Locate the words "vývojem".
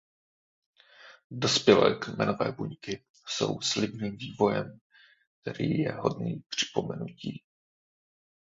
4.17-4.79